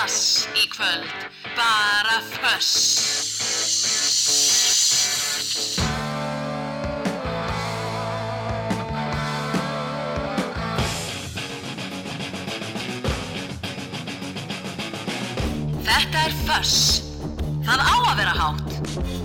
dass 0.00 0.48
í 0.56 0.64
kvöld, 0.72 1.08
bara 1.56 2.20
föss. 2.40 2.70
Þetta 15.84 16.24
er 16.24 16.36
föss. 16.46 16.76
Það 17.68 17.84
á 17.84 17.96
að 18.00 18.14
vera 18.22 18.34
hátt. 18.40 19.19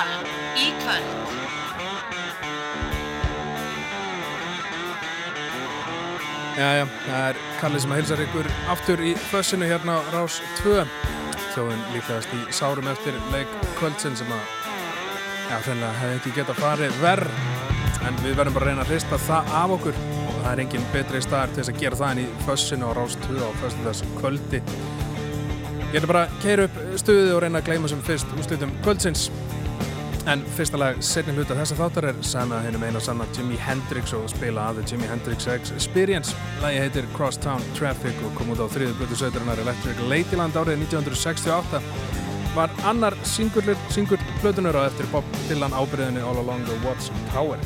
Fössball 0.00 0.24
í 0.56 0.70
kvöld. 0.80 1.16
Jæja, 6.60 6.86
það 7.06 7.26
er 7.30 7.40
Kalli 7.60 7.80
sem 7.80 7.92
að 7.92 8.00
hilsar 8.00 8.22
ykkur 8.24 8.48
aftur 8.72 9.02
í 9.04 9.12
fössinu 9.30 9.68
hérna 9.68 10.00
á 10.00 10.00
Rás 10.12 10.40
2 10.60 10.84
þjóðin 11.54 11.84
líklegast 11.94 12.34
í 12.36 12.40
sárum 12.52 12.88
eftir 12.90 13.16
leik 13.32 13.52
kvöldsin 13.78 14.16
sem 14.18 14.28
að 14.34 14.42
já, 15.50 15.56
þennilega 15.66 15.98
hefði 16.00 16.18
ekki 16.18 16.34
getað 16.36 16.60
farið 16.60 17.00
verð 17.00 18.06
en 18.06 18.20
við 18.24 18.36
verðum 18.38 18.56
bara 18.56 18.66
að 18.66 18.70
reyna 18.70 18.84
að 18.84 18.92
hrista 18.92 19.20
það 19.20 19.52
af 19.60 19.76
okkur. 19.76 20.00
Og 20.30 20.40
það 20.40 20.52
er 20.52 20.62
engin 20.64 20.88
betri 20.94 21.20
staðar 21.24 21.52
til 21.52 21.62
þess 21.62 21.72
að 21.72 21.80
gera 21.84 22.00
það 22.00 22.12
en 22.14 22.22
í 22.22 22.28
fössinu 22.46 22.88
á 22.88 22.92
Rás 22.96 23.20
2 23.26 23.40
á 23.40 23.50
föstudags 23.60 24.04
kvöldi 24.20 24.64
Ég 25.90 25.98
ætla 25.98 26.06
bara 26.06 26.20
að 26.28 26.34
keira 26.38 26.64
upp 26.68 26.76
stuðið 27.02 27.32
og 27.34 27.40
reyna 27.42 27.58
að 27.58 27.66
gleyma 27.66 27.88
sem 27.90 28.02
fyrst 28.06 28.36
úrslutum 28.36 28.74
kvöldsins 28.84 29.24
En 30.28 30.42
fyrsta 30.56 30.76
lag 30.76 30.98
setni 31.04 31.32
hluta 31.32 31.56
þessa 31.56 31.76
þáttar 31.78 32.06
er 32.10 32.18
samað 32.26 32.66
hennum 32.66 32.82
eina 32.84 33.00
sanna 33.00 33.24
Jimi 33.36 33.56
Hendrix 33.64 34.12
og 34.16 34.26
spila 34.28 34.66
að 34.70 34.82
Jimi 34.90 35.08
Hendrix 35.08 35.48
Experience. 35.48 36.36
Lagi 36.60 36.82
heitir 36.82 37.08
Crosstown 37.16 37.64
Traffic 37.78 38.20
og 38.26 38.34
kom 38.36 38.52
út 38.52 38.60
á 38.60 38.68
þriðu 38.68 38.98
blötu 39.00 39.16
söturinnar 39.22 39.62
Electric 39.64 40.02
Ladyland 40.12 40.60
árið 40.60 40.84
1968. 40.84 41.80
Var 42.54 42.72
annar 42.84 43.16
singull 43.24 44.20
blötunur 44.42 44.76
á 44.76 44.90
eftir 44.90 45.08
Bob 45.14 45.24
Dylan 45.48 45.72
ábyrðinni 45.72 46.20
All 46.20 46.42
Along 46.44 46.68
the 46.68 46.76
Watts 46.84 47.08
Tower. 47.32 47.62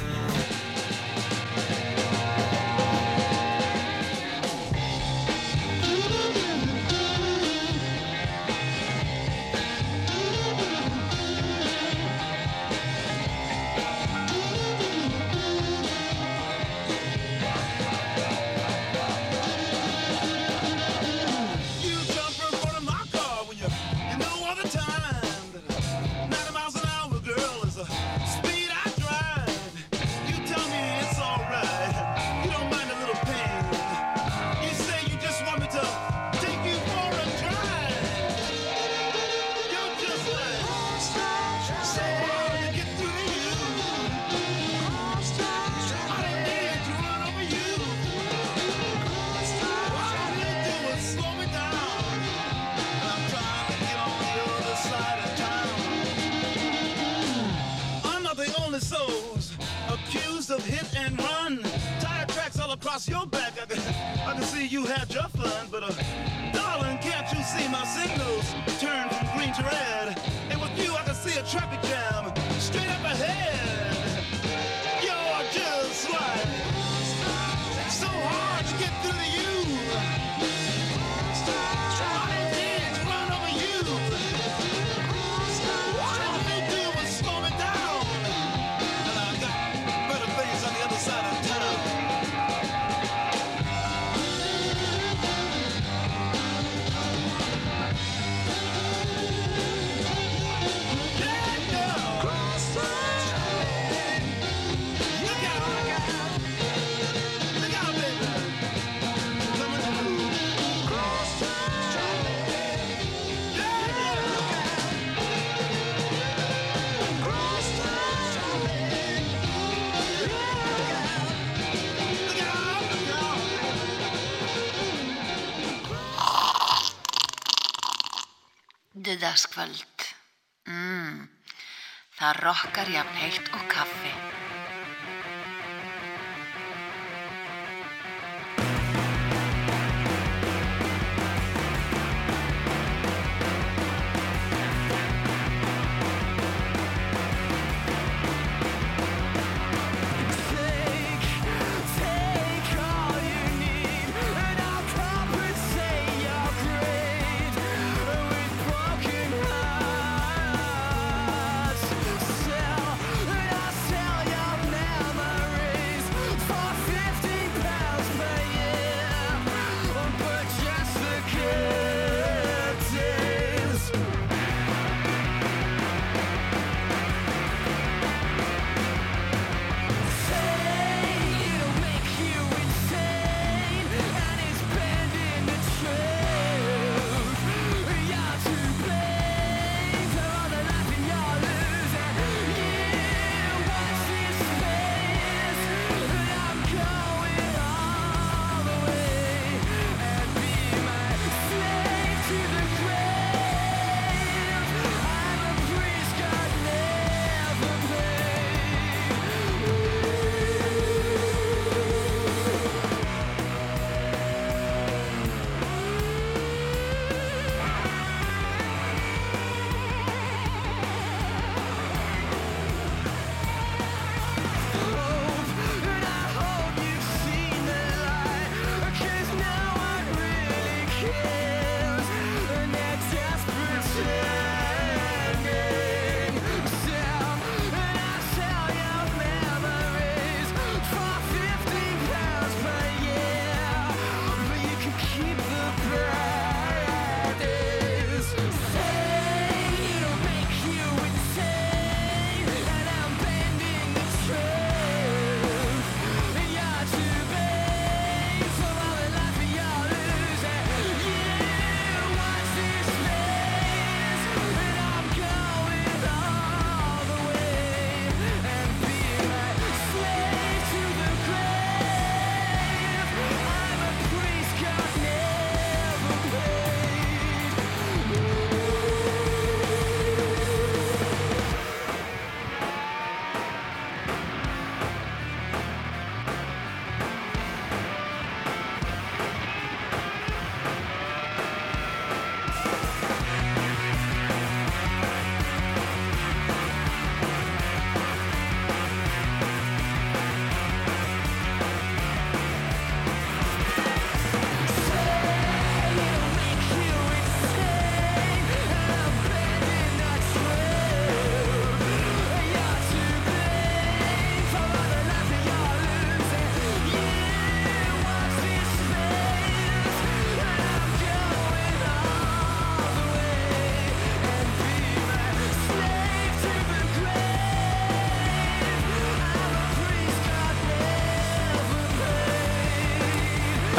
Það 132.24 132.38
rokkar 132.40 132.88
jafn 132.88 133.18
heitt 133.20 133.50
og 133.52 133.63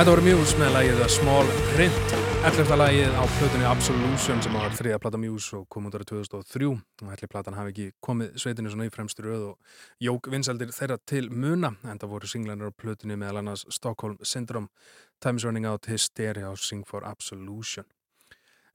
Þetta 0.06 0.20
voru 0.20 0.36
Muse 0.38 0.58
með 0.62 0.68
lagið 0.70 1.00
A 1.02 1.06
Small 1.10 1.48
Print. 1.72 2.12
11. 2.46 2.76
lagið 2.78 3.16
á 3.18 3.26
plötunni 3.40 3.66
Absolution 3.66 4.44
sem 4.46 4.54
var 4.54 4.76
þriða 4.78 5.00
plata 5.02 5.18
Muse 5.18 5.56
og 5.58 5.64
kom 5.74 5.88
út 5.90 5.96
ára 5.98 6.06
2003 6.06 6.68
og 6.70 7.08
helli 7.10 7.30
platan 7.32 7.56
hafi 7.58 7.72
ekki 7.72 7.86
komið 8.06 8.36
sveitinu 8.44 8.70
svona 8.70 8.86
í 8.86 8.92
fremstu 8.94 9.26
röð 9.26 9.48
og 9.48 9.80
jók 10.06 10.30
vinsaldir 10.30 10.70
þeirra 10.78 11.00
til 11.10 11.32
muna 11.34 11.72
en 11.90 11.98
það 11.98 12.14
voru 12.14 12.30
singlanir 12.30 12.70
á 12.70 12.78
plötunni 12.78 13.18
meðal 13.18 13.42
annars 13.42 13.66
Stockholm 13.74 14.22
Syndrome 14.22 14.70
Time's 15.18 15.42
Running 15.42 15.66
Out, 15.66 15.90
Hysteria 15.90 16.54
og 16.54 16.62
Sing 16.62 16.86
for 16.86 17.02
Absolution. 17.02 17.90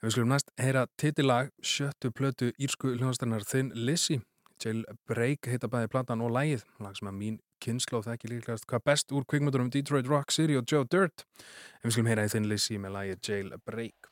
En 0.00 0.08
við 0.08 0.16
skulum 0.16 0.34
næst 0.34 0.50
heyra 0.58 0.88
titillag 0.98 1.54
sjöttu 1.62 2.10
plötu 2.10 2.50
írsku 2.58 2.96
hljóðastarinnar 2.96 3.46
Thin 3.46 3.70
Lizzy 3.78 4.18
Jailbreak 4.60 5.48
heita 5.48 5.70
bæði 5.72 5.90
platan 5.92 6.24
og 6.24 6.34
lægið, 6.36 6.66
lag 6.84 6.96
sem 6.98 7.08
að 7.10 7.18
mín 7.18 7.40
kynnslóð 7.64 8.06
þekki 8.10 8.32
líklegast 8.34 8.68
hvað 8.68 8.86
best 8.88 9.12
úr 9.12 9.26
kvikmundunum 9.28 9.72
Detroit 9.72 10.08
Rock 10.08 10.32
City 10.32 10.56
og 10.56 10.68
Joe 10.68 10.84
Dirt. 10.84 11.26
En 11.80 11.88
við 11.88 11.96
skulum 11.96 12.12
heyra 12.12 12.28
í 12.28 12.32
þinn 12.32 12.48
Lizzy 12.48 12.80
með 12.80 12.96
lægið 12.98 14.09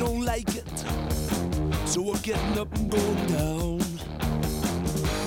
don't 0.00 0.24
like 0.24 0.48
it. 0.56 0.78
So 1.84 2.00
we're 2.00 2.18
getting 2.20 2.58
up 2.58 2.74
and 2.74 2.90
going 2.90 3.26
down. 3.26 3.80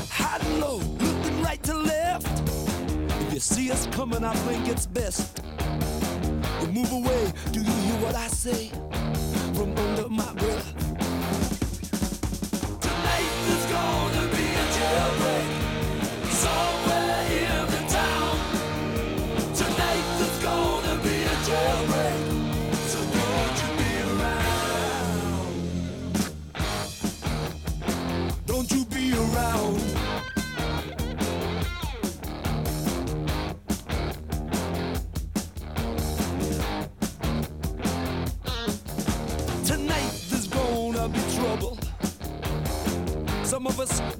High 0.09 0.39
and 0.41 0.59
low, 0.59 0.77
looking 0.77 1.43
right 1.43 1.61
to 1.61 1.75
left. 1.75 2.41
If 3.21 3.33
you 3.35 3.39
see 3.39 3.71
us 3.71 3.85
coming, 3.91 4.23
I 4.23 4.33
think 4.47 4.67
it's 4.67 4.87
best. 4.87 5.43
You 6.61 6.67
move 6.69 6.91
away, 6.91 7.31
do 7.51 7.59
you 7.59 7.71
hear 7.85 8.01
what 8.01 8.15
I 8.15 8.27
say? 8.29 8.69
From 9.53 9.77
under 9.77 10.09
my 10.09 10.33
breath. 10.33 10.92
Jailbreak 43.83 44.13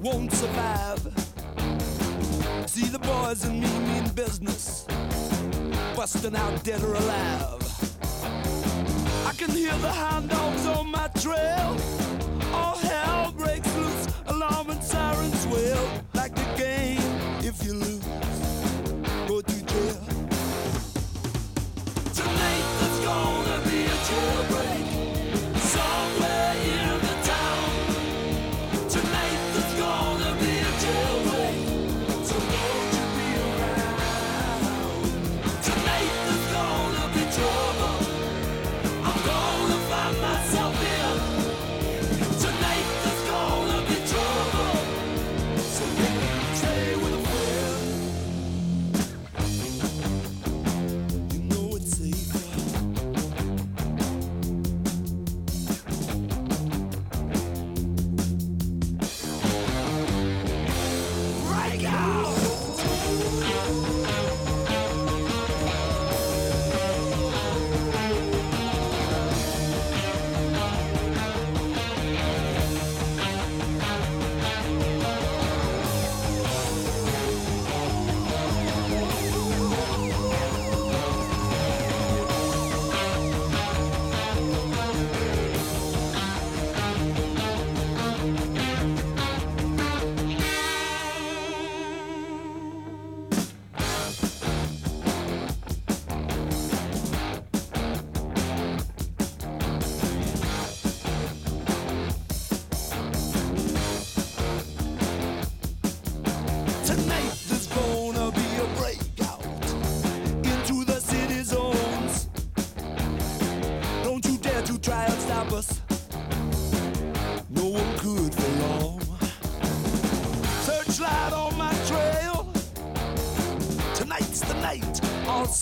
busting 5.96 6.36
out 6.36 6.62
dead 6.64 6.82
or 6.82 6.94
alive. 6.94 7.62
I 9.26 9.32
can 9.36 9.50
hear 9.50 9.72
the 9.76 9.90
hound 9.90 10.28
dogs 10.28 10.66
on 10.66 10.90
my 10.90 11.08
trail. 11.18 11.76
All 12.52 12.76
hell 12.76 13.32
breaks 13.32 13.74
loose, 13.76 14.06
alarm 14.26 14.70
and 14.70 14.82
sirens 14.82 15.46
wail. 15.46 15.88
Like 16.12 16.34
the 16.34 16.44
game, 16.58 17.00
if 17.42 17.64
you 17.64 17.72
lose, 17.72 18.04
go 19.26 19.40
to 19.40 19.64
jail. 19.64 20.00
Tonight 22.12 22.66
there's 22.80 23.00
gonna 23.00 23.58
be 23.70 23.84
a 23.84 23.96
jailbreak 24.08 24.43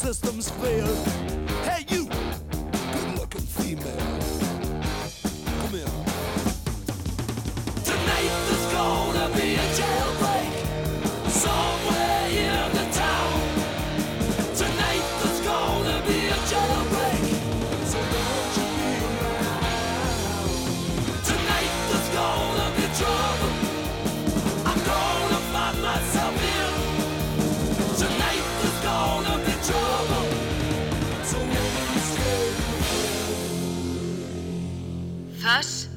systems 0.03 0.51
fail. 0.51 1.22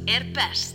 Er 0.08 0.24
best. 0.34 0.75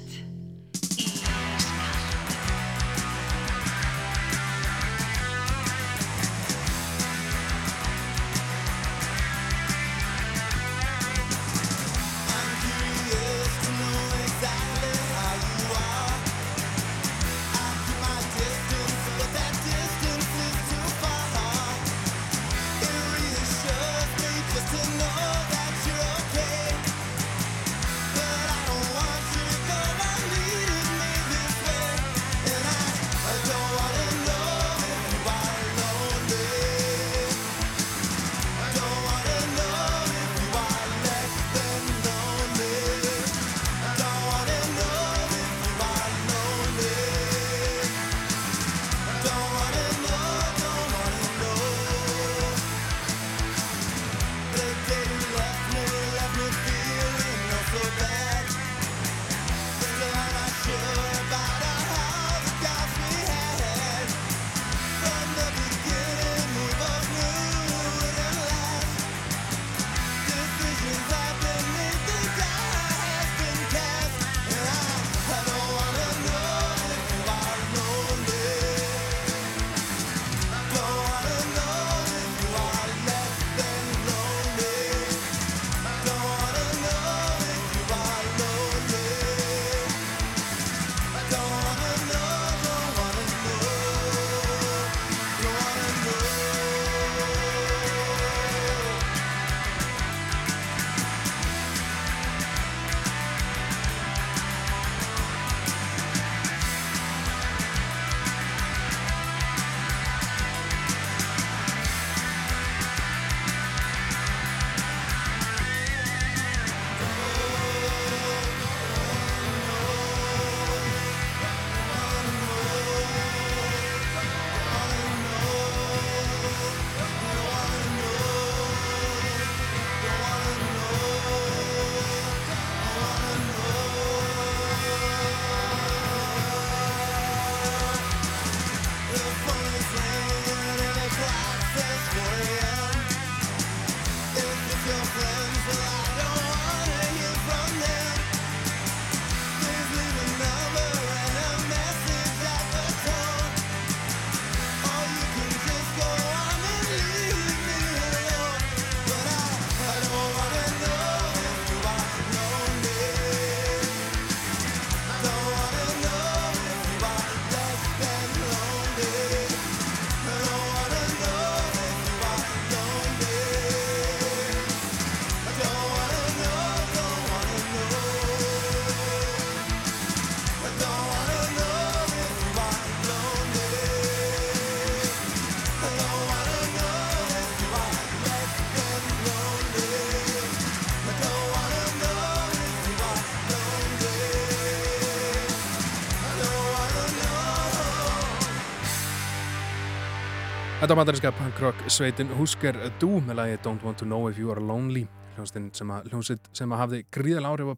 Þetta 200.90 200.96
var 200.98 201.06
bandarinska 201.06 201.30
punkrock 201.38 201.82
sveitin 201.86 202.32
Husker 202.34 202.74
Du 202.98 203.20
með 203.22 203.36
lagi 203.38 203.58
Don't 203.62 203.84
Want 203.86 204.00
To 204.00 204.06
Know 204.08 204.24
If 204.26 204.40
You 204.42 204.50
Are 204.50 204.58
Lonely. 204.58 205.04
Hljómsveit 205.36 205.76
sem, 205.78 205.86
að- 205.86 206.08
hljómsveit 206.10 206.48
sem 206.52 206.72
að 206.74 206.80
hafði 206.80 206.98
gríðal 207.14 207.44
áhrif 207.46 207.68
á 207.70 207.76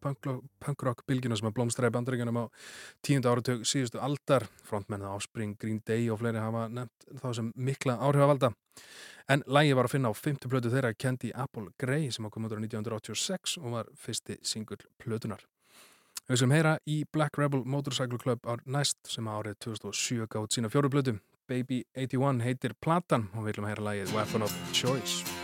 punkrock, 0.65 1.03
bylgjuna 1.05 1.37
sem 1.37 1.49
að 1.51 1.53
blómstræði 1.59 1.93
bandaríkjunum 1.93 2.39
á 2.41 2.45
tíundu 3.05 3.29
áratug 3.29 3.67
síðustu 3.69 4.01
aldar. 4.01 4.49
Frontmennið 4.65 5.13
Áspring, 5.13 5.59
Green 5.61 5.83
Day 5.85 6.09
og 6.09 6.23
fleiri 6.23 6.41
hafa 6.41 6.71
nefnt 6.73 7.21
þá 7.21 7.35
sem 7.35 7.53
mikla 7.55 7.99
áhrif 8.01 8.25
að 8.25 8.33
valda. 8.33 8.51
En 9.29 9.45
lagi 9.47 9.75
var 9.77 9.85
að 9.85 9.91
finna 9.91 10.09
á 10.09 10.15
fymtu 10.17 10.49
plötu 10.49 10.73
þeirra 10.73 10.97
Candy 10.97 11.33
Apple 11.35 11.69
Grey 11.79 12.09
sem 12.11 12.25
að 12.25 12.31
koma 12.31 12.49
út 12.49 12.57
á 12.57 12.65
1986 12.65 13.59
og 13.61 13.73
var 13.73 13.93
fyrsti 13.93 14.39
singull 14.41 14.81
plötunar 14.97 15.45
Við 16.31 16.39
skulum 16.39 16.57
heyra 16.57 16.79
í 16.89 17.05
Black 17.13 17.37
Rebel 17.37 17.65
Motorcycle 17.67 18.17
Club 18.17 18.41
ár 18.47 18.65
næst 18.65 18.97
sem 19.05 19.29
árið 19.29 19.59
2007 19.59 20.27
gátt 20.33 20.57
sína 20.57 20.73
fjóru 20.73 20.89
plötu 20.89 21.19
Baby 21.53 21.85
81 21.93 22.41
heitir 22.47 22.73
platan 22.81 23.29
og 23.35 23.45
við 23.45 23.51
viljum 23.51 23.69
heyra 23.69 23.89
lagið 23.91 24.17
Weapon 24.17 24.49
of 24.49 24.55
Choice 24.73 25.42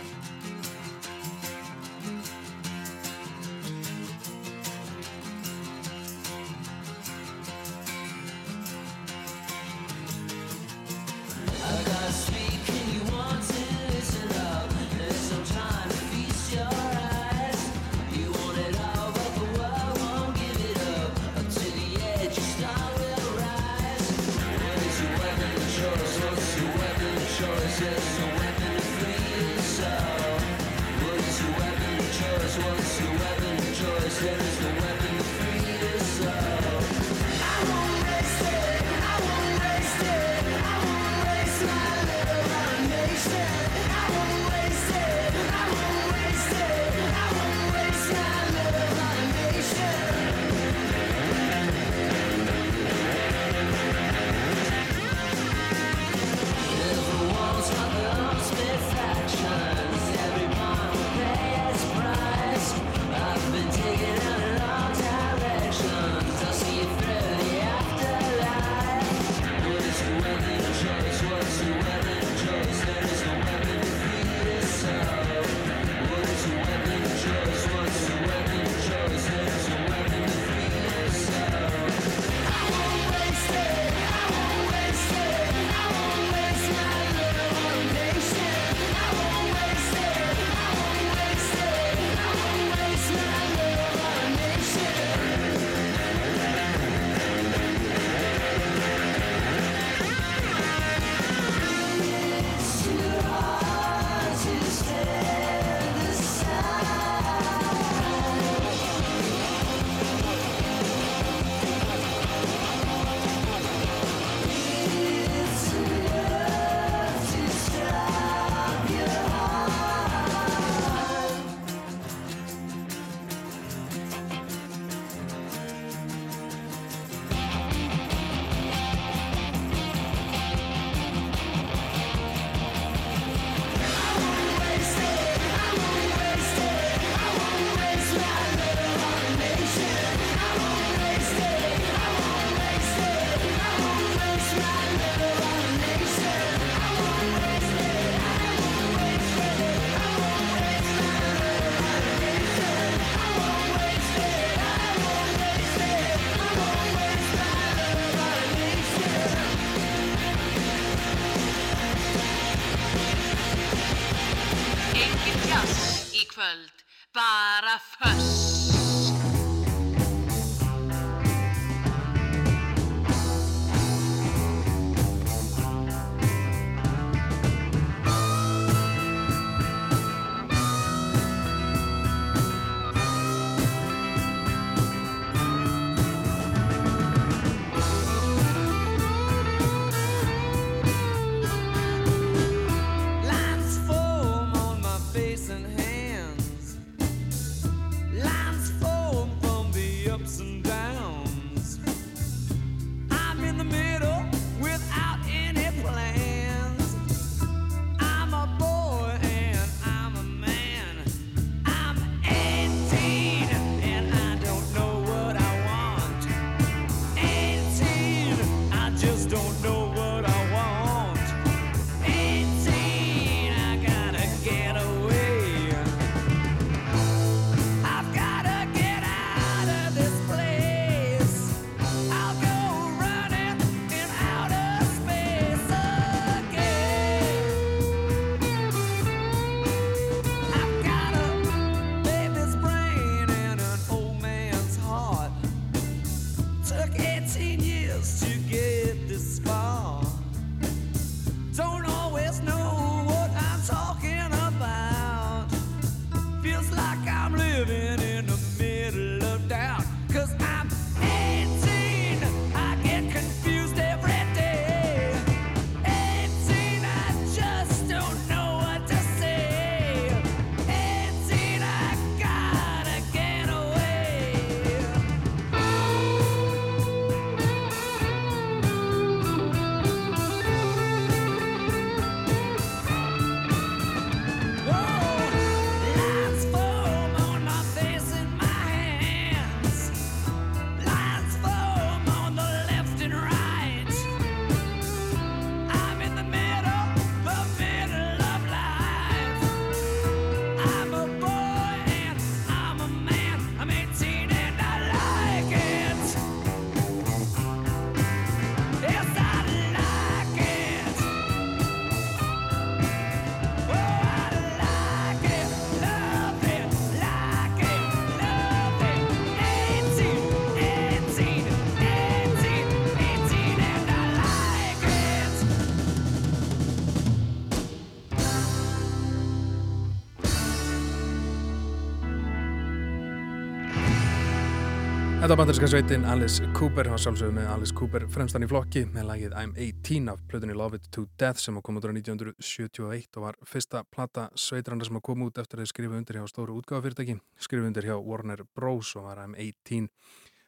Þetta 335.29 335.37
var 335.37 335.45
bandarinska 335.45 335.67
sveitin 335.69 336.05
Alice 336.09 336.47
Cooper 336.57 336.87
var 336.89 336.97
sjálfsögðu 336.97 337.33
með 337.35 337.49
Alice 337.53 337.75
Cooper 337.77 338.07
fremstan 338.09 338.41
í 338.41 338.47
flokki 338.49 338.81
með 338.89 339.03
lagið 339.11 339.35
I'm 339.37 339.51
18 339.53 340.09
af 340.09 340.23
plötunni 340.25 340.55
Love 340.57 340.79
It 340.79 340.87
To 340.95 341.03
Death 341.21 341.43
sem 341.43 341.59
kom 341.61 341.77
út 341.77 341.85
ára 341.85 341.93
1971 341.93 343.19
og 343.19 343.27
var 343.27 343.37
fyrsta 343.45 343.83
plata 343.93 344.23
sveitranda 344.33 344.87
sem 344.89 344.97
kom 345.05 345.21
út 345.27 345.37
eftir 345.37 345.61
að 345.61 345.69
skrifa 345.69 345.99
undir 345.99 346.17
hjá 346.17 346.25
stóru 346.31 346.57
útgáfafyrirtæki 346.57 347.19
skrifa 347.45 347.69
undir 347.69 347.85
hjá 347.91 347.93
Warner 348.01 348.41
Bros. 348.57 348.95
og 348.97 349.05
var 349.05 349.21
I'm 349.21 349.37
18 349.37 349.91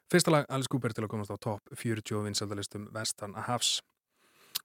fyrsta 0.10 0.34
lag 0.34 0.50
Alice 0.50 0.74
Cooper 0.74 0.98
til 0.98 1.06
að 1.06 1.14
komast 1.14 1.30
á 1.30 1.38
topp 1.38 1.78
40 1.78 2.26
vinsaldalistum 2.26 2.90
Vestan 2.90 3.38
Hafs. 3.38 3.84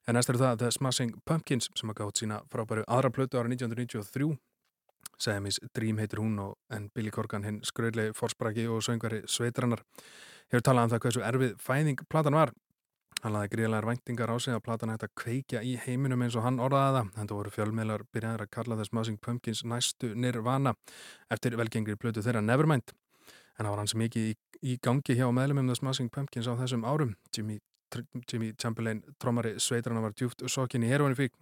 En 0.09 0.17
næst 0.17 0.33
eru 0.33 0.41
það 0.41 0.63
The 0.65 0.73
Smashing 0.79 1.13
Pumpkins 1.29 1.69
sem 1.77 1.93
að 1.93 2.01
gátt 2.01 2.25
sína 2.25 2.41
frábæru 2.49 2.89
aðra 2.89 3.13
plötu 3.13 3.37
ára 3.37 3.53
1993 3.53 4.33
Siamese 5.19 5.69
Dream 5.75 5.99
heitir 6.03 6.21
hún 6.21 6.39
og 6.43 6.57
en 6.73 6.91
Billy 6.95 7.11
Corgan 7.11 7.47
hinn 7.47 7.63
skröðlegi 7.65 8.15
forspraki 8.17 8.67
og 8.69 8.85
söngvari 8.85 9.23
sveitrannar 9.31 9.83
hefur 10.53 10.65
talað 10.65 10.89
um 10.89 10.95
það 10.95 11.03
hversu 11.07 11.25
erfið 11.27 11.59
fæðing 11.63 12.03
platan 12.11 12.37
var. 12.39 12.53
Hann 13.25 13.33
laði 13.33 13.49
gríðlegar 13.55 13.89
væntingar 13.89 14.31
á 14.31 14.37
sig 14.37 14.55
að 14.55 14.63
platan 14.67 14.93
hægt 14.93 15.07
að 15.07 15.15
kveikja 15.17 15.63
í 15.65 15.73
heiminum 15.87 16.21
eins 16.23 16.37
og 16.37 16.45
hann 16.45 16.61
orðaði 16.61 16.99
það. 16.99 17.13
Þetta 17.17 17.39
voru 17.39 17.53
fjölmeilar 17.55 18.05
byrjaðir 18.13 18.45
að 18.45 18.53
kalla 18.53 18.77
þess 18.77 18.93
Smashing 18.93 19.19
Pumpkins 19.25 19.65
næstu 19.65 20.13
nirvana 20.15 20.75
eftir 21.33 21.57
velgengri 21.57 21.97
plötu 21.97 22.23
þeirra 22.23 22.45
Nevermind. 22.45 22.93
En 23.57 23.65
það 23.65 23.73
var 23.73 23.83
hans 23.83 23.97
mikið 23.97 24.29
í, 24.29 24.37
í 24.69 24.77
gangi 24.85 25.17
hjá 25.17 25.31
meðlumum 25.33 25.73
The 25.73 25.79
Smashing 25.81 26.13
Pumpkins 26.13 26.47
á 26.47 26.55
þessum 26.61 26.85
árum. 26.85 27.17
Jimmy, 27.33 27.57
Chamberlain, 28.61 29.01
trommari 29.23 29.57
sveitrannar 29.63 30.05
var 30.05 30.15
djúft 30.19 30.45
sokkin 30.53 30.85
í 30.85 30.93
heroinni 30.93 31.17
fík 31.17 31.33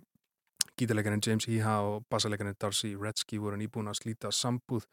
Gítarleikarinn 0.78 1.22
James 1.26 1.46
Iha 1.48 1.76
og 1.86 2.06
bassarleikarinn 2.10 2.56
Darcy 2.60 2.94
Redsky 2.98 3.38
voru 3.38 3.58
nýbúin 3.60 3.90
að 3.90 4.00
slíta 4.00 4.32
sambúð 4.34 4.88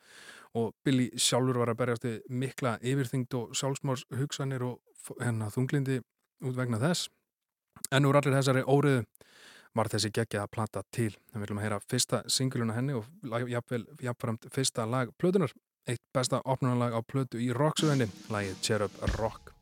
og 0.57 0.75
Billy 0.85 1.09
sjálfur 1.17 1.61
var 1.61 1.71
að 1.73 1.79
berjast 1.81 2.07
mikla 2.29 2.75
yfirþyngd 2.81 3.37
og 3.39 3.55
sjálfsmárs 3.57 4.05
hugsanir 4.19 4.65
og 4.67 5.15
hennar 5.21 5.53
þunglindi 5.53 6.01
út 6.45 6.57
vegna 6.57 6.79
þess. 6.81 7.09
En 7.91 8.05
úr 8.05 8.19
allir 8.19 8.37
þessari 8.37 8.63
óriðu 8.67 9.05
var 9.75 9.89
þessi 9.91 10.11
geggja 10.13 10.43
að 10.43 10.51
plata 10.55 10.83
til. 10.91 11.11
Við 11.31 11.45
viljum 11.45 11.61
að 11.61 11.67
heyra 11.67 11.79
fyrsta 11.87 12.21
singuluna 12.27 12.75
henni 12.75 12.97
og 12.97 13.07
jafnvel 13.49 13.85
jafnframt 14.03 14.49
fyrsta 14.53 14.85
lag 14.85 15.13
plötunar. 15.17 15.55
Eitt 15.89 16.03
besta 16.13 16.43
opnunarlag 16.45 16.93
á 16.93 17.01
plötu 17.01 17.41
í 17.41 17.49
rocksuðinni, 17.55 18.11
lagið 18.29 18.61
Cherub 18.61 19.01
Rock. 19.17 19.55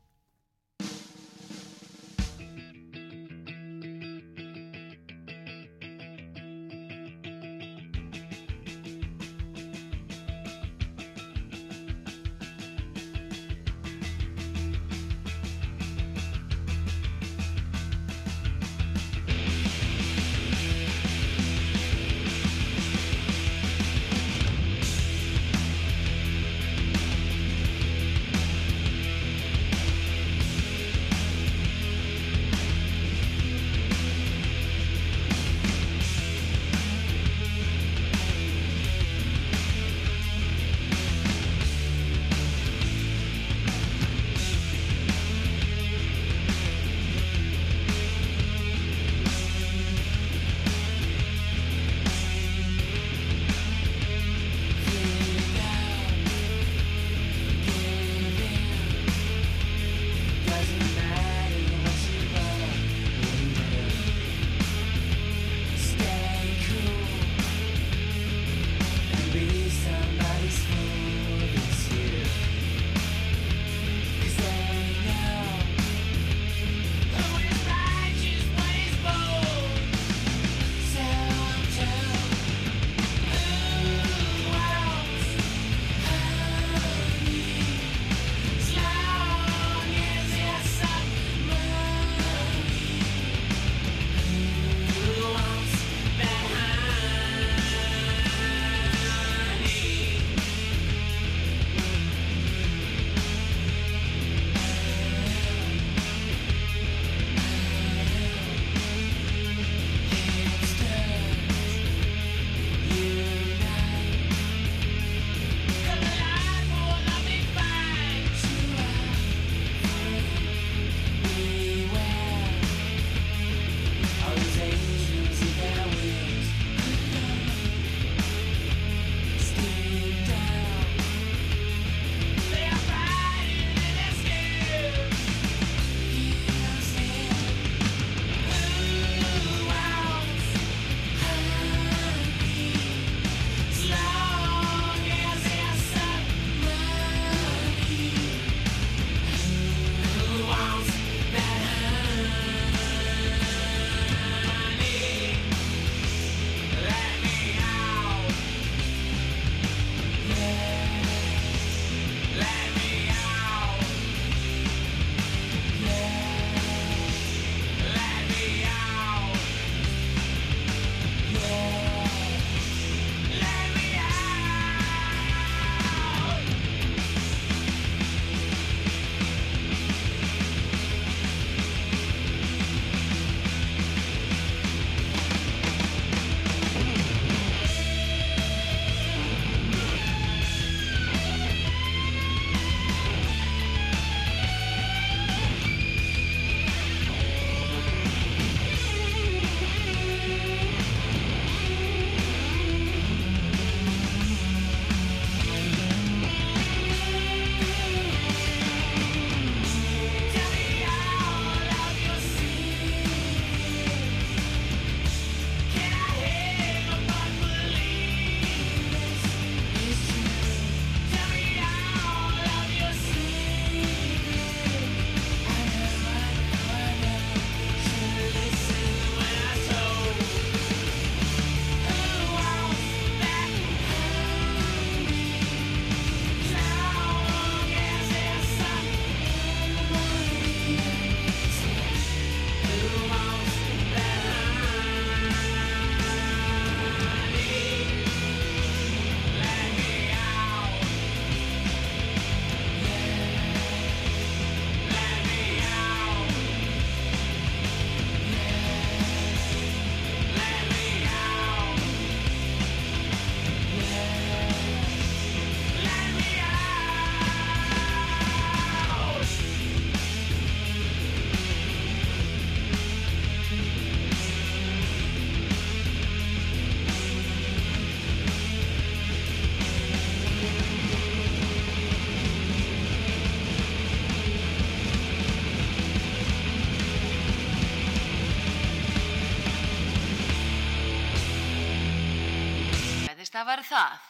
Það 293.80 294.09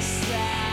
be 0.00 0.69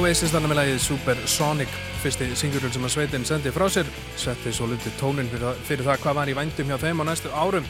Oasis 0.00 0.30
þannig 0.32 0.48
með 0.48 0.56
lagið 0.56 0.78
Supersonic. 0.80 1.72
Fyrsti 2.00 2.28
singurinn 2.38 2.72
sem 2.72 2.86
að 2.86 2.92
sveitin 2.94 3.26
sendi 3.28 3.50
frá 3.52 3.66
sér 3.68 3.88
setti 4.16 4.52
svo 4.56 4.70
lundið 4.70 4.94
tónin 4.96 5.28
fyrir, 5.28 5.58
fyrir 5.68 5.84
það 5.84 6.00
hvað 6.00 6.16
var 6.16 6.30
í 6.32 6.36
vændum 6.38 6.70
hjá 6.72 6.78
þeim 6.80 7.02
á 7.04 7.08
næstu 7.10 7.32
árum. 7.36 7.66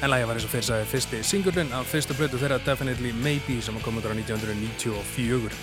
En 0.00 0.08
lagið 0.08 0.30
var 0.30 0.40
eins 0.40 0.46
og 0.48 0.54
fyrir 0.54 0.66
sagði 0.70 0.88
fyrsti 0.94 1.20
singurinn 1.26 1.74
af 1.76 1.90
fyrsta 1.92 2.16
blötu 2.16 2.40
þeirra 2.40 2.62
Definitely 2.64 3.12
Maybe 3.12 3.58
sem 3.60 3.76
kom 3.84 4.00
út 4.00 4.08
ára 4.08 4.16
1994 4.16 5.60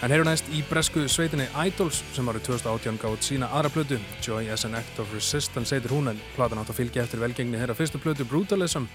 en 0.00 0.12
heyru 0.12 0.24
næst 0.24 0.46
í 0.56 0.62
bresku 0.64 1.02
sveitinni 1.12 1.44
Idols 1.60 2.00
sem 2.16 2.28
árið 2.30 2.46
2018 2.46 3.00
gátt 3.02 3.26
sína 3.26 3.50
aðra 3.52 3.72
blötu 3.74 3.98
Joy 4.24 4.48
as 4.52 4.64
an 4.64 4.76
Act 4.78 5.00
of 5.02 5.12
Resistance 5.12 5.74
heitir 5.76 5.92
hún 5.92 6.08
en 6.12 6.22
platan 6.36 6.60
átt 6.62 6.72
að 6.72 6.78
fylgja 6.80 7.04
eftir 7.04 7.20
velgengni 7.20 7.60
þeirra 7.60 7.76
fyrstu 7.76 8.00
blötu 8.00 8.24
Brutalism 8.28 8.88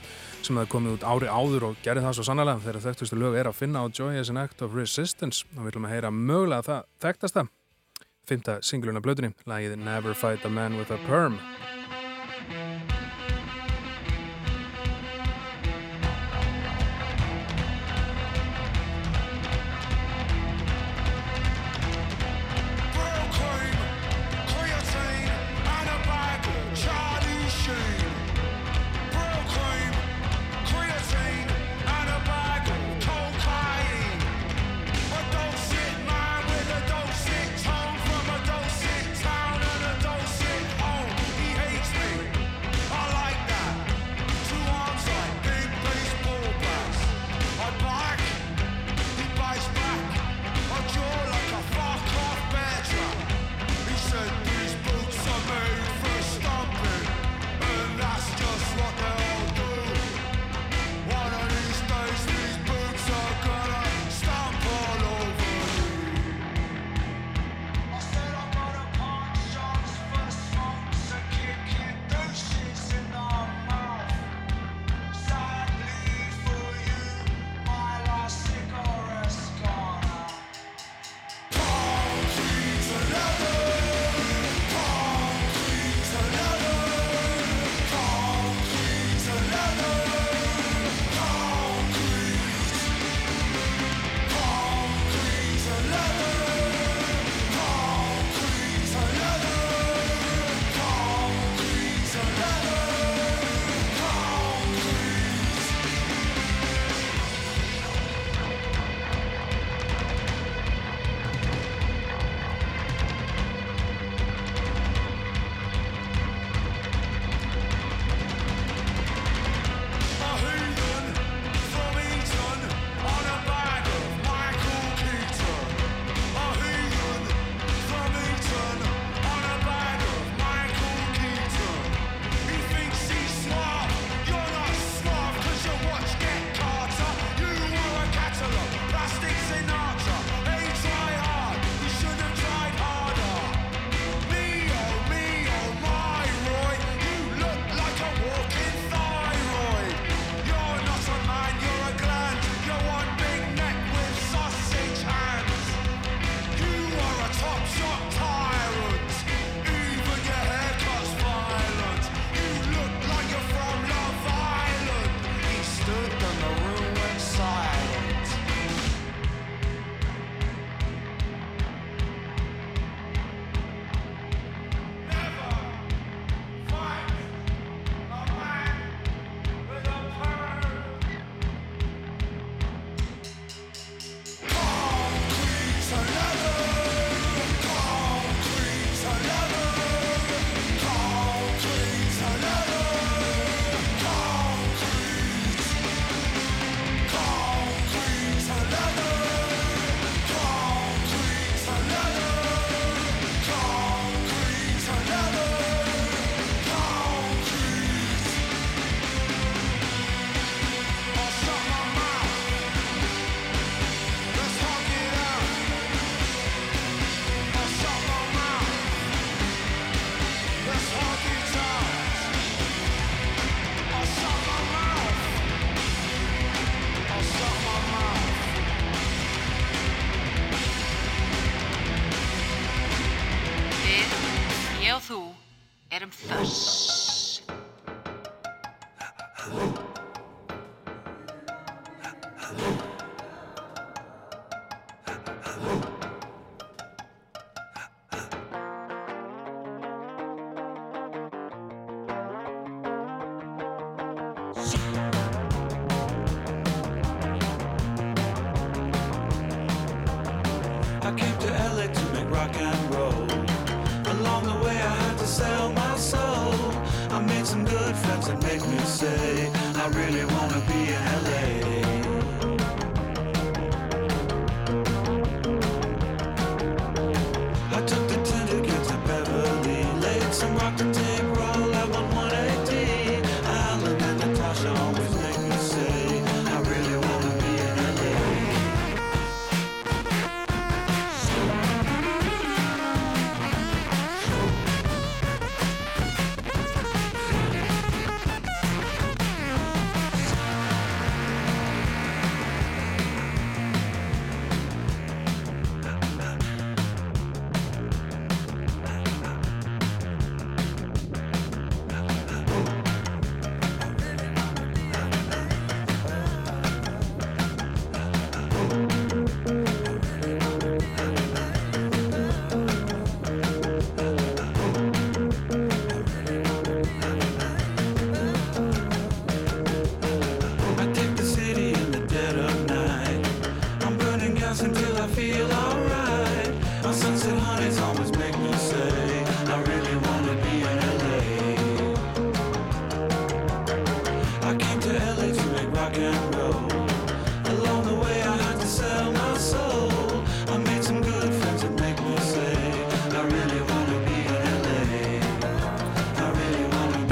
sem 0.45 0.57
hefði 0.57 0.71
komið 0.73 0.97
út 0.97 1.05
ári 1.05 1.29
áður 1.29 1.67
og 1.69 1.77
gerði 1.85 2.05
það 2.07 2.17
svo 2.17 2.25
sannlega 2.29 2.57
þegar 2.65 2.83
þekktustu 2.87 3.19
lög 3.21 3.37
er 3.37 3.51
að 3.51 3.59
finna 3.59 3.85
á 3.85 3.89
Joy 3.89 4.19
as 4.21 4.33
an 4.33 4.41
Act 4.41 4.65
of 4.65 4.73
Resistance. 4.77 5.45
Og 5.55 5.65
við 5.65 5.73
ætlum 5.73 5.87
að 5.89 5.95
heyra 5.95 6.13
mögulega 6.13 6.67
það 6.69 6.89
þekktasta 7.05 7.47
fymta 8.25 8.59
singluna 8.65 9.01
blötunni, 9.05 9.33
lagið 9.45 9.77
Never 9.81 10.17
Fight 10.17 10.45
a 10.45 10.49
Man 10.49 10.77
with 10.77 10.93
a 10.93 11.01
Perm 11.05 11.37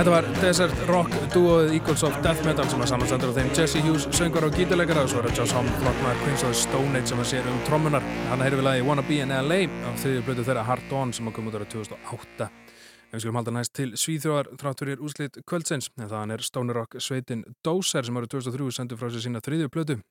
Þetta 0.04 0.18
var 0.18 0.26
Desert 0.44 0.80
Rock 0.90 1.14
duoið 1.32 1.70
Eagles 1.78 2.02
of 2.04 2.16
Death 2.26 2.44
Metal 2.44 2.66
sem 2.68 2.82
að 2.84 2.90
samanstendur 2.90 3.30
á 3.32 3.36
þeim 3.38 3.52
Jesse 3.56 3.80
Hughes, 3.86 4.04
söngar 4.12 4.44
og 4.44 4.58
gítarleikara 4.60 5.06
og 5.06 5.14
svo 5.14 5.22
er 5.22 5.30
það 5.30 5.40
Josh 5.40 5.56
Homme, 5.56 5.72
flokkmaður 5.80 6.20
Queens 6.26 6.44
of 6.44 6.52
the 6.52 6.60
Stone 6.60 7.00
Age 7.00 7.08
sem 7.14 7.22
að 7.24 7.30
sér 7.30 7.48
um 7.48 7.62
trommunar. 7.70 8.04
Hann 8.28 8.44
heyri 8.44 8.60
við 8.60 8.68
lagi 8.68 8.84
Wanna 8.84 9.08
Be 9.08 9.22
in 9.24 9.32
LA 9.32 9.62
á 9.64 9.96
þriðju 10.04 10.26
blötu 10.28 10.48
þeirra 10.50 10.68
Hard 10.68 10.92
On 11.00 11.16
sem 11.16 11.32
að 11.32 11.38
koma 11.40 11.54
út 11.54 11.56
ára 11.56 11.70
2008. 11.72 12.50
En 12.52 13.16
við 13.16 13.24
skulum 13.24 13.40
halda 13.40 13.56
næst 13.56 13.76
til 13.80 13.90
Svíþjóðar 14.04 14.52
þrátt 14.60 14.84
fyrir 14.84 15.08
úrslit 15.08 15.40
kvöldsins 15.48 15.88
en 15.96 16.12
þaðan 16.12 16.36
er 16.36 16.48
Stoner 16.52 16.82
Rock 16.84 17.00
sveitin 17.00 17.48
Dozer 17.64 18.04
sem 18.04 18.20
árið 18.20 18.36
2003 18.42 18.76
sendur 18.82 19.00
frá 19.00 19.08
sér 19.08 19.30
sína 19.30 19.46
þriðju 19.48 19.72
blötu. 19.72 20.02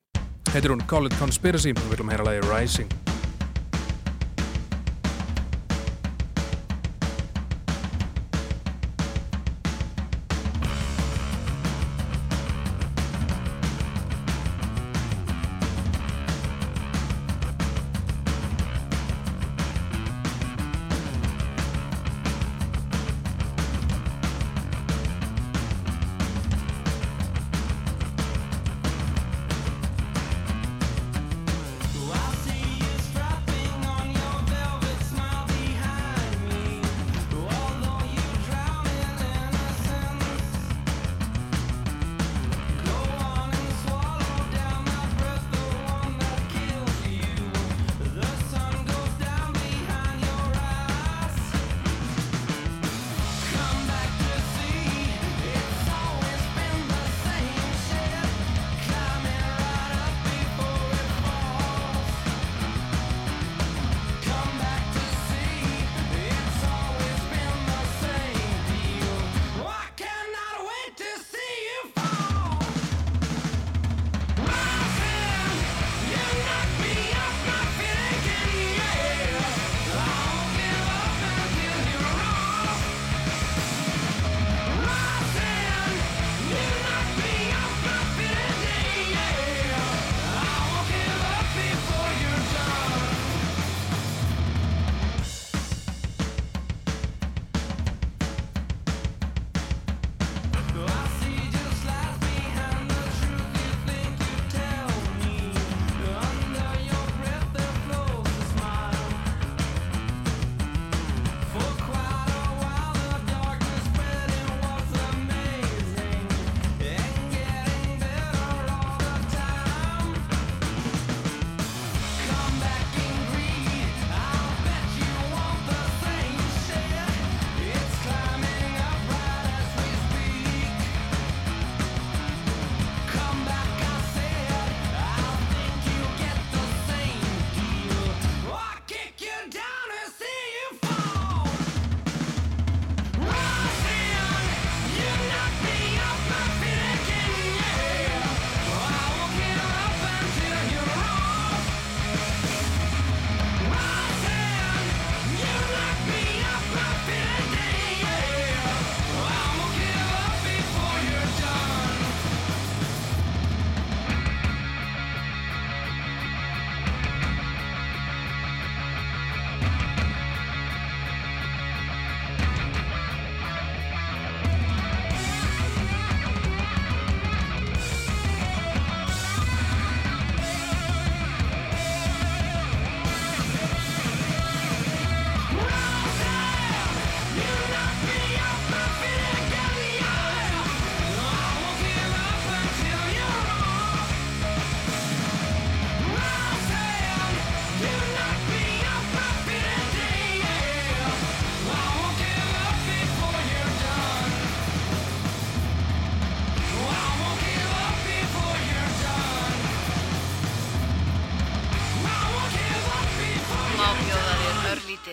Heitir 0.55 0.73
hún 0.73 0.81
Call 0.89 1.05
It 1.05 1.21
Conspiracy 1.21 1.77
og 1.77 1.85
við 1.85 1.99
viljum 1.99 2.15
heyra 2.17 2.31
lagi 2.31 2.47
Rising. 2.49 3.03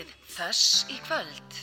verið 0.01 0.17
þess 0.33 0.87
í 0.89 0.97
kvöld. 1.05 1.59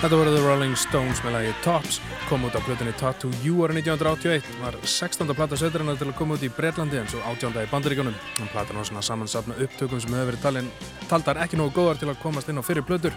Þetta 0.00 0.16
voru 0.16 0.30
The 0.32 0.40
Rolling 0.40 0.76
Stones 0.80 1.18
með 1.20 1.34
lagi 1.34 1.48
Tops, 1.60 1.98
kom 2.30 2.46
út 2.48 2.54
á 2.56 2.60
plötunni 2.64 2.94
Tattoo 2.96 3.28
You 3.44 3.58
ára 3.66 3.74
1981, 3.76 4.46
var 4.62 4.78
16. 4.80 5.28
platta 5.36 5.58
söðurinnar 5.60 5.98
til 6.00 6.06
að 6.08 6.14
koma 6.16 6.38
út 6.38 6.44
í 6.46 6.48
Breitlandi 6.56 6.96
en 6.96 7.08
svo 7.10 7.18
18. 7.28 7.58
í 7.60 7.68
Bandaríkjónum. 7.68 8.14
Þann 8.38 8.48
platta 8.48 8.72
ná 8.72 8.80
svona 8.88 9.02
samansapna 9.04 9.58
upptökum 9.60 10.00
sem 10.00 10.14
hefur 10.16 10.30
verið 10.30 10.46
talin, 10.46 10.70
taldar 11.10 11.42
ekki 11.44 11.58
nógu 11.60 11.74
góðar 11.76 12.00
til 12.00 12.08
að 12.08 12.16
komast 12.22 12.48
inn 12.48 12.56
á 12.56 12.64
fyrir 12.64 12.86
plötur. 12.88 13.12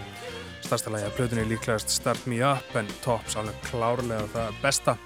Starsta 0.66 0.92
lagi 0.92 1.06
af 1.08 1.16
plötunni 1.16 1.46
líklegast 1.48 1.88
Start 1.94 2.26
Me 2.28 2.42
Up 2.44 2.76
en 2.76 2.90
Tops 3.00 3.38
alveg 3.40 3.64
klárlega 3.70 4.26
það 4.34 4.58
besta. 4.60 4.98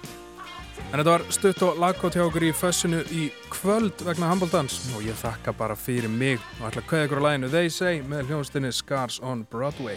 En 0.89 0.97
þetta 0.97 1.13
var 1.13 1.23
stutt 1.31 1.63
og 1.63 1.79
laggótt 1.79 2.17
hjá 2.19 2.25
okkur 2.25 2.43
í 2.49 2.55
fössinu 2.59 3.05
í 3.07 3.29
kvöld 3.55 4.03
vegna 4.03 4.33
handbóldans 4.33 4.81
og 4.97 5.07
ég 5.07 5.15
þakka 5.23 5.55
bara 5.55 5.79
fyrir 5.79 6.11
mig 6.11 6.43
og 6.59 6.73
ætla 6.73 6.83
að 6.83 6.91
kvæða 6.91 7.07
ykkur 7.07 7.23
á 7.23 7.27
læginu 7.29 7.53
They 7.55 7.71
Say 7.71 8.03
með 8.03 8.33
hljónstinni 8.33 8.73
Scars 8.75 9.21
on 9.23 9.47
Broadway. 9.47 9.95